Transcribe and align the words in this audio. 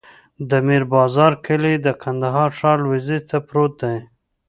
د 0.49 0.51
میر 0.65 0.83
بازار 0.93 1.33
کلی 1.45 1.73
د 1.79 1.87
کندهار 2.03 2.49
ښار 2.59 2.77
لویدیځ 2.85 3.21
ته 3.29 3.37
پروت 3.47 3.73
دی. 3.83 3.97